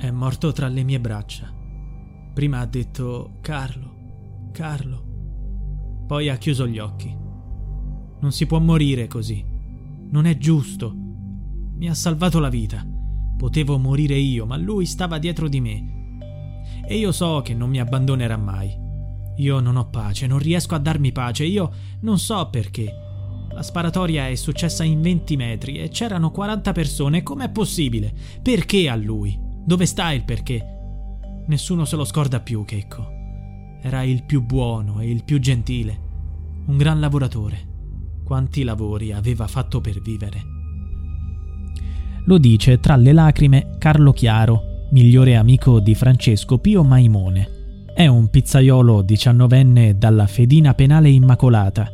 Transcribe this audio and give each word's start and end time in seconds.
È 0.00 0.10
morto 0.10 0.50
tra 0.52 0.66
le 0.68 0.82
mie 0.82 0.98
braccia. 0.98 1.52
Prima 2.32 2.60
ha 2.60 2.64
detto 2.64 3.32
Carlo, 3.42 4.48
Carlo. 4.50 5.04
Poi 6.06 6.30
ha 6.30 6.38
chiuso 6.38 6.66
gli 6.66 6.78
occhi. 6.78 7.14
Non 8.20 8.32
si 8.32 8.46
può 8.46 8.58
morire 8.60 9.08
così. 9.08 9.44
Non 10.10 10.24
è 10.24 10.38
giusto. 10.38 10.90
Mi 11.74 11.86
ha 11.86 11.92
salvato 11.92 12.38
la 12.38 12.48
vita. 12.48 12.82
Potevo 13.36 13.76
morire 13.76 14.16
io, 14.16 14.46
ma 14.46 14.56
lui 14.56 14.86
stava 14.86 15.18
dietro 15.18 15.48
di 15.48 15.60
me. 15.60 16.18
E 16.88 16.96
io 16.96 17.12
so 17.12 17.42
che 17.42 17.52
non 17.52 17.68
mi 17.68 17.78
abbandonerà 17.78 18.38
mai. 18.38 18.74
Io 19.36 19.60
non 19.60 19.76
ho 19.76 19.90
pace, 19.90 20.26
non 20.26 20.38
riesco 20.38 20.74
a 20.74 20.78
darmi 20.78 21.12
pace, 21.12 21.44
io 21.44 21.70
non 22.00 22.18
so 22.18 22.48
perché. 22.48 22.90
La 23.52 23.62
sparatoria 23.62 24.28
è 24.28 24.34
successa 24.34 24.82
in 24.82 25.02
20 25.02 25.36
metri 25.36 25.76
e 25.76 25.90
c'erano 25.90 26.30
40 26.30 26.72
persone, 26.72 27.22
com'è 27.22 27.50
possibile? 27.50 28.14
Perché 28.40 28.88
a 28.88 28.96
lui? 28.96 29.48
Dove 29.70 29.86
sta 29.86 30.10
il 30.10 30.24
perché? 30.24 30.66
Nessuno 31.46 31.84
se 31.84 31.94
lo 31.94 32.04
scorda 32.04 32.40
più, 32.40 32.64
Checco. 32.64 33.06
Era 33.80 34.02
il 34.02 34.24
più 34.24 34.42
buono 34.42 34.98
e 34.98 35.08
il 35.08 35.22
più 35.22 35.38
gentile. 35.38 35.96
Un 36.66 36.76
gran 36.76 36.98
lavoratore. 36.98 37.68
Quanti 38.24 38.64
lavori 38.64 39.12
aveva 39.12 39.46
fatto 39.46 39.80
per 39.80 40.00
vivere. 40.00 40.42
Lo 42.24 42.38
dice 42.38 42.80
tra 42.80 42.96
le 42.96 43.12
lacrime 43.12 43.76
Carlo 43.78 44.10
Chiaro, 44.10 44.88
migliore 44.90 45.36
amico 45.36 45.78
di 45.78 45.94
Francesco 45.94 46.58
Pio 46.58 46.82
Maimone. 46.82 47.84
È 47.94 48.08
un 48.08 48.28
pizzaiolo 48.28 49.02
diciannovenne 49.02 49.96
dalla 49.96 50.26
fedina 50.26 50.74
penale 50.74 51.10
immacolata, 51.10 51.88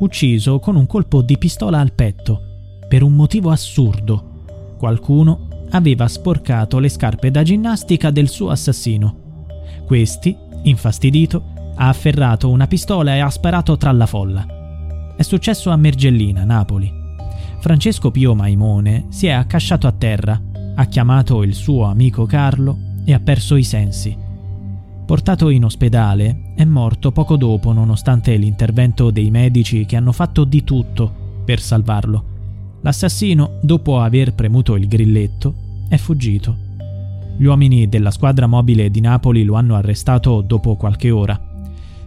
ucciso 0.00 0.58
con 0.58 0.76
un 0.76 0.86
colpo 0.86 1.22
di 1.22 1.38
pistola 1.38 1.80
al 1.80 1.94
petto, 1.94 2.42
per 2.86 3.02
un 3.02 3.14
motivo 3.14 3.50
assurdo. 3.50 4.74
Qualcuno 4.76 5.48
aveva 5.72 6.08
sporcato 6.08 6.78
le 6.78 6.88
scarpe 6.88 7.30
da 7.30 7.42
ginnastica 7.42 8.10
del 8.10 8.28
suo 8.28 8.50
assassino. 8.50 9.16
Questi, 9.86 10.36
infastidito, 10.62 11.44
ha 11.74 11.88
afferrato 11.88 12.50
una 12.50 12.66
pistola 12.66 13.14
e 13.14 13.20
ha 13.20 13.30
sparato 13.30 13.76
tra 13.76 13.92
la 13.92 14.06
folla. 14.06 14.46
È 15.16 15.22
successo 15.22 15.70
a 15.70 15.76
Mergellina, 15.76 16.44
Napoli. 16.44 16.90
Francesco 17.60 18.10
Pio 18.10 18.34
Maimone 18.34 19.06
si 19.10 19.26
è 19.26 19.30
accasciato 19.30 19.86
a 19.86 19.92
terra, 19.92 20.40
ha 20.74 20.84
chiamato 20.86 21.42
il 21.42 21.54
suo 21.54 21.84
amico 21.84 22.26
Carlo 22.26 22.78
e 23.04 23.12
ha 23.12 23.20
perso 23.20 23.56
i 23.56 23.64
sensi. 23.64 24.16
Portato 25.04 25.48
in 25.48 25.64
ospedale, 25.64 26.52
è 26.54 26.64
morto 26.64 27.12
poco 27.12 27.36
dopo 27.36 27.72
nonostante 27.72 28.36
l'intervento 28.36 29.10
dei 29.10 29.30
medici 29.30 29.84
che 29.84 29.96
hanno 29.96 30.12
fatto 30.12 30.44
di 30.44 30.64
tutto 30.64 31.40
per 31.44 31.60
salvarlo. 31.60 32.31
L'assassino, 32.82 33.58
dopo 33.60 34.00
aver 34.00 34.34
premuto 34.34 34.74
il 34.74 34.88
grilletto, 34.88 35.54
è 35.88 35.96
fuggito. 35.96 36.56
Gli 37.36 37.44
uomini 37.44 37.88
della 37.88 38.10
squadra 38.10 38.48
mobile 38.48 38.90
di 38.90 39.00
Napoli 39.00 39.44
lo 39.44 39.54
hanno 39.54 39.76
arrestato 39.76 40.40
dopo 40.40 40.74
qualche 40.74 41.12
ora. 41.12 41.40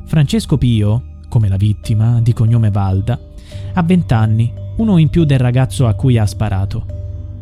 Francesco 0.04 0.58
Pio, 0.58 1.20
come 1.30 1.48
la 1.48 1.56
vittima, 1.56 2.20
di 2.22 2.34
cognome 2.34 2.72
Valda, 2.72 3.18
ha 3.74 3.82
20 3.82 4.14
anni, 4.14 4.52
uno 4.76 4.98
in 4.98 5.08
più 5.08 5.24
del 5.24 5.40
ragazzo 5.40 5.88
a 5.88 5.94
cui 5.94 6.18
ha 6.18 6.26
sparato. 6.26 6.86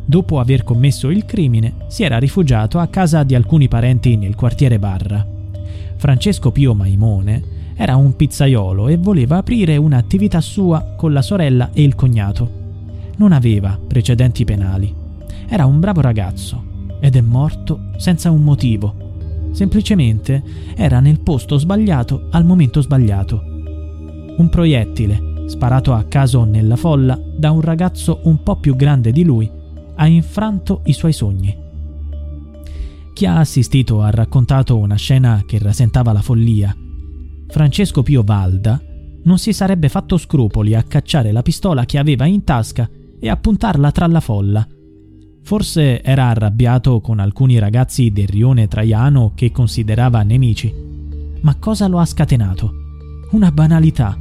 Dopo 0.04 0.38
aver 0.38 0.62
commesso 0.62 1.10
il 1.10 1.24
crimine, 1.24 1.74
si 1.88 2.04
era 2.04 2.18
rifugiato 2.18 2.78
a 2.78 2.86
casa 2.86 3.24
di 3.24 3.34
alcuni 3.34 3.66
parenti 3.66 4.16
nel 4.16 4.36
quartiere 4.36 4.78
Barra. 4.78 5.26
Francesco 5.96 6.52
Pio 6.52 6.72
Maimone 6.72 7.42
era 7.74 7.96
un 7.96 8.14
pizzaiolo 8.14 8.86
e 8.86 8.96
voleva 8.96 9.38
aprire 9.38 9.76
un'attività 9.76 10.40
sua 10.40 10.94
con 10.96 11.12
la 11.12 11.22
sorella 11.22 11.70
e 11.72 11.82
il 11.82 11.96
cognato 11.96 12.62
non 13.16 13.32
aveva 13.32 13.78
precedenti 13.86 14.44
penali. 14.44 14.94
Era 15.48 15.66
un 15.66 15.80
bravo 15.80 16.00
ragazzo 16.00 16.72
ed 17.00 17.16
è 17.16 17.20
morto 17.20 17.90
senza 17.96 18.30
un 18.30 18.42
motivo. 18.42 19.02
Semplicemente 19.52 20.42
era 20.74 21.00
nel 21.00 21.20
posto 21.20 21.58
sbagliato 21.58 22.28
al 22.30 22.44
momento 22.44 22.80
sbagliato. 22.80 23.42
Un 24.36 24.48
proiettile, 24.50 25.46
sparato 25.46 25.92
a 25.92 26.04
caso 26.04 26.44
nella 26.44 26.76
folla 26.76 27.20
da 27.36 27.50
un 27.50 27.60
ragazzo 27.60 28.20
un 28.24 28.42
po' 28.42 28.56
più 28.56 28.74
grande 28.74 29.12
di 29.12 29.22
lui, 29.22 29.50
ha 29.96 30.06
infranto 30.06 30.80
i 30.86 30.92
suoi 30.92 31.12
sogni. 31.12 31.56
Chi 33.12 33.26
ha 33.26 33.38
assistito 33.38 34.02
ha 34.02 34.10
raccontato 34.10 34.76
una 34.76 34.96
scena 34.96 35.44
che 35.46 35.58
rasentava 35.58 36.12
la 36.12 36.22
follia. 36.22 36.74
Francesco 37.46 38.02
Pio 38.02 38.24
Valda 38.24 38.80
non 39.22 39.38
si 39.38 39.52
sarebbe 39.52 39.88
fatto 39.88 40.16
scrupoli 40.16 40.74
a 40.74 40.82
cacciare 40.82 41.30
la 41.30 41.42
pistola 41.42 41.84
che 41.86 41.98
aveva 41.98 42.26
in 42.26 42.42
tasca 42.42 42.88
e 43.24 43.30
a 43.30 43.38
puntarla 43.38 43.90
tra 43.90 44.06
la 44.06 44.20
folla. 44.20 44.68
Forse 45.42 46.02
era 46.02 46.28
arrabbiato 46.28 47.00
con 47.00 47.20
alcuni 47.20 47.58
ragazzi 47.58 48.10
del 48.10 48.26
rione 48.26 48.68
Traiano 48.68 49.32
che 49.34 49.50
considerava 49.50 50.22
nemici. 50.22 50.70
Ma 51.40 51.56
cosa 51.58 51.86
lo 51.86 52.00
ha 52.00 52.04
scatenato? 52.04 52.74
Una 53.30 53.50
banalità. 53.50 54.14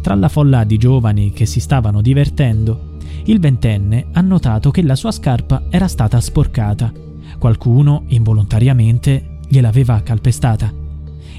Tra 0.00 0.16
la 0.16 0.28
folla 0.28 0.64
di 0.64 0.76
giovani 0.76 1.30
che 1.30 1.46
si 1.46 1.60
stavano 1.60 2.00
divertendo, 2.00 2.96
il 3.26 3.38
ventenne 3.38 4.06
ha 4.10 4.20
notato 4.22 4.72
che 4.72 4.82
la 4.82 4.96
sua 4.96 5.12
scarpa 5.12 5.66
era 5.70 5.86
stata 5.86 6.20
sporcata. 6.20 6.92
Qualcuno, 7.38 8.06
involontariamente, 8.08 9.38
gliel'aveva 9.46 10.02
calpestata. 10.02 10.72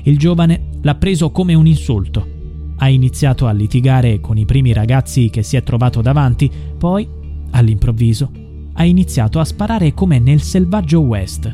Il 0.03 0.17
giovane 0.17 0.69
l'ha 0.81 0.95
preso 0.95 1.31
come 1.31 1.53
un 1.53 1.67
insulto 1.67 2.35
ha 2.77 2.89
iniziato 2.89 3.47
a 3.47 3.51
litigare 3.51 4.19
con 4.19 4.37
i 4.37 4.45
primi 4.45 4.73
ragazzi 4.73 5.29
che 5.29 5.43
si 5.43 5.55
è 5.55 5.63
trovato 5.63 6.01
davanti, 6.01 6.49
poi, 6.77 7.07
all'improvviso, 7.51 8.31
ha 8.73 8.83
iniziato 8.83 9.39
a 9.39 9.45
sparare 9.45 9.93
come 9.93 10.19
nel 10.19 10.41
selvaggio 10.41 10.99
West. 11.01 11.53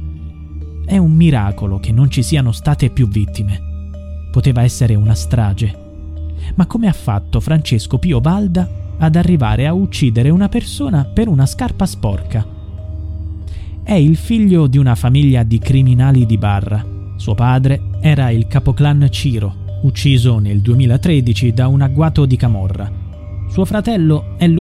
È 0.85 0.97
un 0.97 1.13
miracolo 1.13 1.79
che 1.79 1.93
non 1.93 2.09
ci 2.09 2.21
siano 2.21 2.51
state 2.51 2.89
più 2.89 3.07
vittime. 3.07 3.71
Poteva 4.31 4.63
essere 4.63 4.95
una 4.95 5.15
strage. 5.15 5.81
Ma 6.55 6.65
come 6.65 6.87
ha 6.87 6.93
fatto 6.93 7.39
Francesco 7.39 7.97
Pio 7.97 8.19
Valda 8.19 8.69
ad 8.97 9.15
arrivare 9.15 9.65
a 9.65 9.73
uccidere 9.73 10.29
una 10.29 10.49
persona 10.49 11.05
per 11.05 11.29
una 11.29 11.45
scarpa 11.45 11.85
sporca? 11.85 12.45
È 13.81 13.93
il 13.93 14.17
figlio 14.17 14.67
di 14.67 14.77
una 14.77 14.95
famiglia 14.95 15.43
di 15.43 15.59
criminali 15.59 16.25
di 16.25 16.37
barra. 16.37 16.85
Suo 17.15 17.35
padre 17.35 17.81
era 18.01 18.29
il 18.29 18.47
capoclan 18.47 19.07
Ciro, 19.09 19.62
ucciso 19.83 20.39
nel 20.39 20.61
2013 20.61 21.53
da 21.53 21.67
un 21.67 21.81
agguato 21.81 22.25
di 22.25 22.37
Camorra. 22.37 22.91
Suo 23.49 23.65
fratello 23.65 24.35
è 24.37 24.47
lui. 24.47 24.57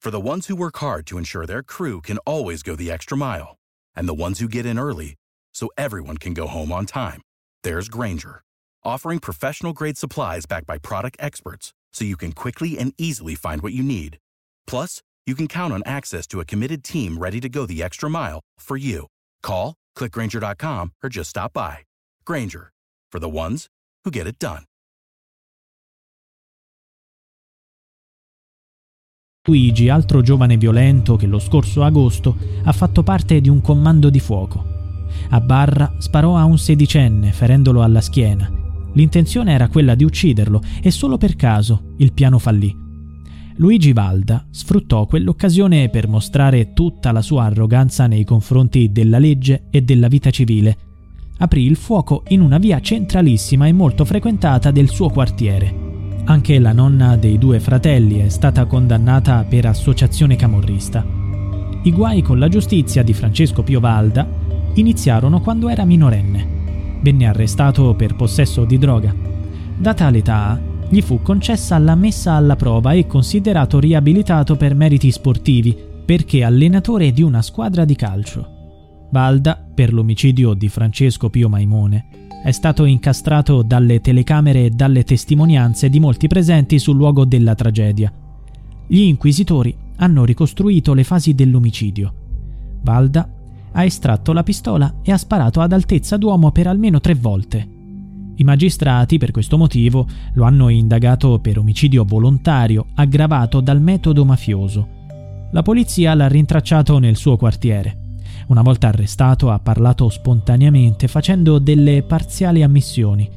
For 0.00 0.10
the 0.10 0.20
ones 0.20 0.46
who 0.46 0.56
work 0.56 0.78
hard 0.78 1.04
to 1.06 1.18
ensure 1.18 1.46
their 1.46 1.62
crew 1.62 2.00
can 2.00 2.18
always 2.24 2.62
go 2.62 2.76
the 2.76 2.90
extra 2.90 3.16
mile, 3.16 3.56
and 3.94 4.06
the 4.06 4.14
ones 4.14 4.38
who 4.38 4.48
get 4.48 4.64
in 4.64 4.78
early 4.78 5.14
so 5.52 5.68
everyone 5.76 6.16
can 6.16 6.32
go 6.32 6.46
home 6.46 6.70
on 6.70 6.86
time, 6.86 7.22
there's 7.62 7.88
Granger, 7.88 8.42
offering 8.84 9.18
professional 9.18 9.72
grade 9.72 9.98
supplies 9.98 10.46
backed 10.46 10.66
by 10.66 10.78
product 10.78 11.16
experts 11.18 11.72
so 11.92 12.04
you 12.04 12.16
can 12.16 12.32
quickly 12.32 12.78
and 12.78 12.92
easily 12.98 13.34
find 13.34 13.62
what 13.62 13.72
you 13.72 13.82
need. 13.82 14.18
Plus, 14.66 15.02
you 15.26 15.34
can 15.34 15.48
count 15.48 15.72
on 15.72 15.82
access 15.84 16.26
to 16.28 16.40
a 16.40 16.44
committed 16.44 16.84
team 16.84 17.18
ready 17.18 17.40
to 17.40 17.48
go 17.48 17.66
the 17.66 17.82
extra 17.82 18.08
mile 18.08 18.40
for 18.58 18.76
you. 18.76 19.06
Call, 19.42 19.74
clickgranger.com, 19.96 20.92
or 21.02 21.08
just 21.08 21.30
stop 21.30 21.52
by. 21.52 21.78
Granger, 22.24 22.70
for 23.10 23.18
the 23.18 23.28
ones 23.28 23.66
who 24.06 24.10
get 24.10 24.26
it 24.26 24.36
done. 24.38 24.62
Luigi, 29.48 29.88
altro 29.88 30.22
giovane 30.22 30.56
violento 30.56 31.16
che 31.16 31.26
lo 31.26 31.38
scorso 31.38 31.82
agosto 31.84 32.36
ha 32.64 32.72
fatto 32.72 33.02
parte 33.02 33.40
di 33.40 33.48
un 33.48 33.60
comando 33.60 34.10
di 34.10 34.18
fuoco. 34.18 34.74
A 35.30 35.40
Barra 35.40 35.94
sparò 35.98 36.36
a 36.36 36.44
un 36.44 36.58
sedicenne, 36.58 37.32
ferendolo 37.32 37.82
alla 37.82 38.00
schiena. 38.00 38.50
L'intenzione 38.94 39.52
era 39.52 39.68
quella 39.68 39.94
di 39.94 40.04
ucciderlo 40.04 40.60
e 40.82 40.90
solo 40.90 41.16
per 41.16 41.36
caso 41.36 41.94
il 41.98 42.12
piano 42.12 42.38
fallì. 42.38 42.74
Luigi 43.58 43.92
Valda 43.92 44.46
sfruttò 44.50 45.06
quell'occasione 45.06 45.88
per 45.90 46.08
mostrare 46.08 46.72
tutta 46.72 47.12
la 47.12 47.22
sua 47.22 47.44
arroganza 47.44 48.06
nei 48.06 48.24
confronti 48.24 48.90
della 48.90 49.18
legge 49.18 49.68
e 49.70 49.82
della 49.82 50.08
vita 50.08 50.30
civile 50.30 50.95
aprì 51.38 51.64
il 51.64 51.76
fuoco 51.76 52.22
in 52.28 52.40
una 52.40 52.58
via 52.58 52.80
centralissima 52.80 53.66
e 53.66 53.72
molto 53.72 54.04
frequentata 54.04 54.70
del 54.70 54.88
suo 54.88 55.10
quartiere. 55.10 55.84
Anche 56.24 56.58
la 56.58 56.72
nonna 56.72 57.16
dei 57.16 57.38
due 57.38 57.60
fratelli 57.60 58.18
è 58.18 58.28
stata 58.28 58.64
condannata 58.64 59.44
per 59.48 59.66
associazione 59.66 60.36
camorrista. 60.36 61.04
I 61.82 61.92
guai 61.92 62.22
con 62.22 62.38
la 62.38 62.48
giustizia 62.48 63.02
di 63.02 63.12
Francesco 63.12 63.62
Pio 63.62 63.78
Valda 63.78 64.26
iniziarono 64.74 65.40
quando 65.40 65.68
era 65.68 65.84
minorenne. 65.84 66.54
Venne 67.00 67.26
arrestato 67.26 67.94
per 67.94 68.16
possesso 68.16 68.64
di 68.64 68.78
droga. 68.78 69.14
Data 69.76 70.10
l'età, 70.10 70.60
gli 70.88 71.00
fu 71.00 71.22
concessa 71.22 71.78
la 71.78 71.94
messa 71.94 72.32
alla 72.32 72.56
prova 72.56 72.92
e 72.92 73.06
considerato 73.06 73.78
riabilitato 73.78 74.56
per 74.56 74.74
meriti 74.74 75.10
sportivi 75.10 75.76
perché 76.04 76.42
allenatore 76.42 77.12
di 77.12 77.22
una 77.22 77.42
squadra 77.42 77.84
di 77.84 77.94
calcio. 77.94 78.55
Valda, 79.16 79.56
per 79.56 79.94
l'omicidio 79.94 80.52
di 80.52 80.68
Francesco 80.68 81.30
Pio 81.30 81.48
Maimone, 81.48 82.28
è 82.44 82.50
stato 82.50 82.84
incastrato 82.84 83.62
dalle 83.62 84.02
telecamere 84.02 84.66
e 84.66 84.70
dalle 84.70 85.04
testimonianze 85.04 85.88
di 85.88 85.98
molti 85.98 86.26
presenti 86.26 86.78
sul 86.78 86.96
luogo 86.96 87.24
della 87.24 87.54
tragedia. 87.54 88.12
Gli 88.86 89.00
inquisitori 89.00 89.74
hanno 89.96 90.26
ricostruito 90.26 90.92
le 90.92 91.02
fasi 91.02 91.34
dell'omicidio. 91.34 92.12
Valda 92.82 93.26
ha 93.72 93.84
estratto 93.84 94.34
la 94.34 94.42
pistola 94.42 94.96
e 95.00 95.12
ha 95.12 95.16
sparato 95.16 95.62
ad 95.62 95.72
altezza 95.72 96.18
d'uomo 96.18 96.52
per 96.52 96.66
almeno 96.66 97.00
tre 97.00 97.14
volte. 97.14 97.66
I 98.34 98.44
magistrati, 98.44 99.16
per 99.16 99.30
questo 99.30 99.56
motivo, 99.56 100.06
lo 100.34 100.44
hanno 100.44 100.68
indagato 100.68 101.38
per 101.38 101.56
omicidio 101.56 102.04
volontario 102.04 102.88
aggravato 102.96 103.62
dal 103.62 103.80
metodo 103.80 104.26
mafioso. 104.26 104.88
La 105.52 105.62
polizia 105.62 106.12
l'ha 106.12 106.28
rintracciato 106.28 106.98
nel 106.98 107.16
suo 107.16 107.38
quartiere. 107.38 108.04
Una 108.46 108.62
volta 108.62 108.88
arrestato 108.88 109.50
ha 109.50 109.58
parlato 109.58 110.08
spontaneamente 110.08 111.08
facendo 111.08 111.58
delle 111.58 112.04
parziali 112.04 112.62
ammissioni. 112.62 113.28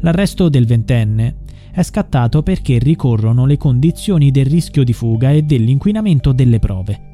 L'arresto 0.00 0.50
del 0.50 0.66
ventenne 0.66 1.36
è 1.70 1.82
scattato 1.82 2.42
perché 2.42 2.78
ricorrono 2.78 3.46
le 3.46 3.56
condizioni 3.56 4.30
del 4.30 4.44
rischio 4.44 4.84
di 4.84 4.92
fuga 4.92 5.30
e 5.30 5.42
dell'inquinamento 5.42 6.32
delle 6.32 6.58
prove. 6.58 7.10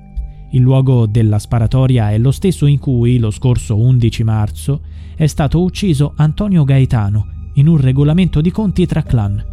Il 0.50 0.62
luogo 0.62 1.06
della 1.06 1.38
sparatoria 1.38 2.10
è 2.10 2.18
lo 2.18 2.32
stesso 2.32 2.66
in 2.66 2.80
cui, 2.80 3.18
lo 3.18 3.30
scorso 3.30 3.76
11 3.76 4.24
marzo, 4.24 4.80
è 5.14 5.26
stato 5.26 5.62
ucciso 5.62 6.14
Antonio 6.16 6.64
Gaetano 6.64 7.50
in 7.54 7.68
un 7.68 7.76
regolamento 7.76 8.40
di 8.40 8.50
conti 8.50 8.84
tra 8.86 9.02
clan. 9.02 9.44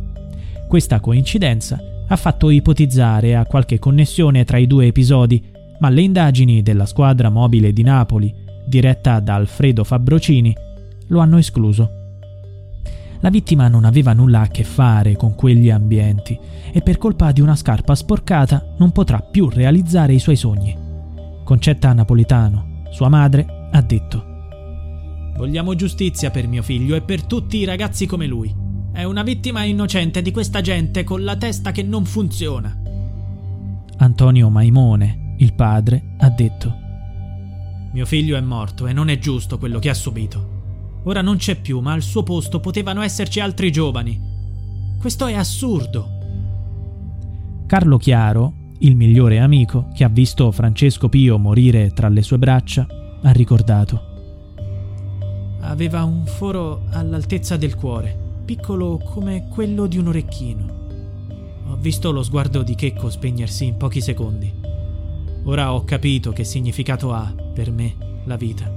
Questa 0.68 1.00
coincidenza 1.00 1.80
ha 2.08 2.16
fatto 2.16 2.50
ipotizzare 2.50 3.36
a 3.36 3.46
qualche 3.46 3.78
connessione 3.78 4.44
tra 4.44 4.58
i 4.58 4.66
due 4.66 4.88
episodi 4.88 5.54
ma 5.80 5.90
le 5.90 6.02
indagini 6.02 6.62
della 6.62 6.86
squadra 6.86 7.30
mobile 7.30 7.74
di 7.74 7.84
Napoli, 7.84 8.34
diretta 8.66 9.20
da 9.20 9.36
Alfredo 9.36 9.84
Fabrocini, 9.84 10.56
lo 11.08 11.20
hanno 11.20 11.38
escluso. 11.38 12.04
La 13.22 13.30
vittima 13.30 13.68
non 13.68 13.86
aveva 13.86 14.14
nulla 14.14 14.42
a 14.42 14.48
che 14.48 14.64
fare 14.64 15.16
con 15.16 15.36
quegli 15.36 15.70
ambienti 15.70 16.38
e 16.72 16.82
per 16.82 16.98
colpa 16.98 17.32
di 17.32 17.42
una 17.42 17.56
scarpa 17.56 17.96
sporcata 17.96 18.76
non 18.78 18.92
potrà 18.92 19.20
più 19.20 19.50
realizzare 19.50 20.14
i 20.14 20.20
suoi 20.20 20.36
sogni. 20.36 20.76
Concetta 21.44 21.94
Napolitano, 21.94 22.84
sua 22.92 23.10
madre, 23.10 23.68
ha 23.72 23.82
detto 23.82 24.34
Vogliamo 25.38 25.76
giustizia 25.76 26.32
per 26.32 26.48
mio 26.48 26.62
figlio 26.62 26.96
e 26.96 27.02
per 27.02 27.24
tutti 27.24 27.58
i 27.58 27.66
ragazzi 27.66 28.06
come 28.06 28.26
lui. 28.26 28.54
È 28.94 29.04
una 29.04 29.22
vittima 29.22 29.64
innocente 29.64 30.22
di 30.22 30.32
questa 30.32 30.62
gente 30.62 31.04
con 31.04 31.24
la 31.26 31.36
testa 31.36 31.72
che 31.72 31.84
non 31.84 32.06
funziona. 32.06 32.74
Antonio 33.98 34.50
Maimone, 34.50 35.25
il 35.38 35.54
padre 35.54 36.16
ha 36.20 36.30
detto 36.30 36.84
Mio 37.96 38.06
figlio 38.06 38.36
è 38.36 38.42
morto 38.42 38.88
e 38.88 38.94
non 38.94 39.08
è 39.08 39.18
giusto 39.18 39.58
quello 39.58 39.80
che 39.80 39.90
ha 39.90 39.94
subito. 39.94 41.02
Ora 41.04 41.22
non 41.22 41.38
c'è 41.38 41.56
più, 41.62 41.80
ma 41.80 41.94
al 41.94 42.02
suo 42.02 42.24
posto 42.24 42.60
potevano 42.60 43.02
esserci 43.02 43.40
altri 43.40 43.72
giovani. 43.72 44.20
Questo 45.00 45.28
è 45.28 45.34
assurdo. 45.34 46.10
Carlo 47.68 47.98
Chiaro, 47.98 48.54
il 48.80 48.98
migliore 48.98 49.40
amico 49.40 49.88
che 49.94 50.04
ha 50.04 50.10
visto 50.10 50.52
Francesco 50.52 51.08
Pio 51.08 51.38
morire 51.38 51.92
tra 51.92 52.10
le 52.10 52.22
sue 52.22 52.38
braccia, 52.38 52.86
ha 53.22 53.32
ricordato. 53.32 54.02
Aveva 55.62 56.04
un 56.04 56.26
foro 56.26 56.84
all'altezza 56.90 57.56
del 57.56 57.76
cuore, 57.76 58.42
piccolo 58.44 58.98
come 58.98 59.48
quello 59.48 59.88
di 59.88 59.98
un 59.98 60.08
orecchino. 60.08 60.66
Ho 61.68 61.78
visto 61.78 62.12
lo 62.12 62.24
sguardo 62.24 62.62
di 62.62 62.76
Checco 62.76 63.10
spegnersi 63.10 63.66
in 63.68 63.78
pochi 63.78 64.02
secondi. 64.02 64.65
Ora 65.48 65.74
ho 65.74 65.84
capito 65.84 66.32
che 66.32 66.44
significato 66.44 67.14
ha, 67.14 67.32
per 67.54 67.72
me, 67.72 67.96
la 68.26 68.36
vita. 68.36 68.72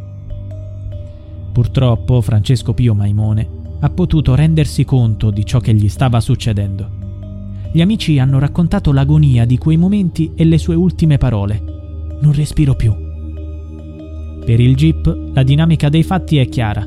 Purtroppo 1.53 2.21
Francesco 2.21 2.75
Pio 2.75 2.95
Maimone 2.95 3.49
ha 3.81 3.89
potuto 3.89 4.35
rendersi 4.35 4.85
conto 4.85 5.31
di 5.31 5.47
ciò 5.47 5.61
che 5.61 5.73
gli 5.73 5.89
stava 5.89 6.21
succedendo. 6.21 6.91
Gli 7.73 7.81
amici 7.81 8.19
hanno 8.19 8.39
raccontato 8.39 8.93
l'agonia 8.93 9.47
di 9.47 9.57
quei 9.57 9.79
momenti 9.79 10.33
e 10.35 10.45
le 10.45 10.59
sue 10.59 10.75
ultime 10.75 11.17
parole. 11.17 11.63
Non 12.21 12.33
respiro 12.33 12.75
più. 12.75 12.95
Per 14.45 14.61
il 14.61 14.77
GIP 14.77 15.31
la 15.33 15.43
dinamica 15.43 15.89
dei 15.89 16.03
fatti 16.03 16.37
è 16.37 16.49
chiara. 16.49 16.87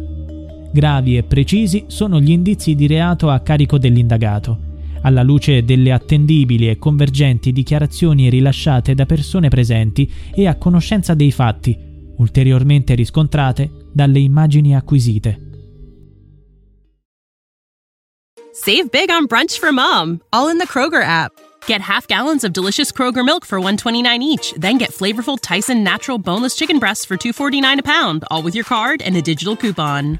Gravi 0.71 1.17
e 1.17 1.23
precisi 1.23 1.85
sono 1.87 2.21
gli 2.21 2.31
indizi 2.31 2.75
di 2.75 2.85
reato 2.85 3.29
a 3.29 3.39
carico 3.39 3.79
dell'indagato 3.79 4.69
alla 5.01 5.23
luce 5.23 5.63
delle 5.63 5.91
attendibili 5.91 6.69
e 6.69 6.77
convergenti 6.77 7.51
dichiarazioni 7.51 8.29
rilasciate 8.29 8.93
da 8.93 9.05
persone 9.05 9.49
presenti 9.49 10.09
e 10.33 10.47
a 10.47 10.55
conoscenza 10.55 11.13
dei 11.13 11.31
fatti, 11.31 11.77
ulteriormente 12.17 12.95
riscontrate 12.95 13.69
dalle 13.93 14.19
immagini 14.19 14.75
acquisite. 14.75 15.49
Save 18.53 18.89
big 18.91 19.09
on 19.09 19.25
brunch 19.25 19.57
for 19.59 19.71
mom, 19.71 20.19
all 20.31 20.49
in 20.49 20.57
the 20.57 20.67
Kroger 20.67 21.01
app. 21.01 21.31
Get 21.67 21.81
half 21.81 22.07
gallons 22.07 22.43
of 22.43 22.51
delicious 22.51 22.91
Kroger 22.91 23.23
milk 23.23 23.45
for 23.45 23.59
1.29 23.59 24.19
each, 24.21 24.53
then 24.57 24.77
get 24.77 24.91
flavorful 24.91 25.37
Tyson 25.39 25.83
natural 25.83 26.17
boneless 26.17 26.55
chicken 26.55 26.79
breasts 26.79 27.05
for 27.05 27.17
2.49 27.17 27.79
a 27.79 27.83
pound, 27.83 28.23
all 28.29 28.43
with 28.43 28.53
your 28.53 28.65
card 28.65 29.01
and 29.01 29.15
a 29.15 29.21
digital 29.21 29.55
coupon. 29.55 30.19